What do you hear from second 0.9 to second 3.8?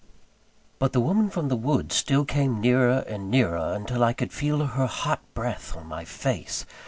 the woman from the woods still came nearer and nearer,